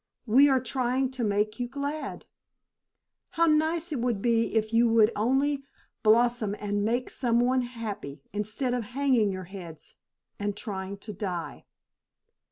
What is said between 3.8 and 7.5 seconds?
it would be if you would only blossom and make some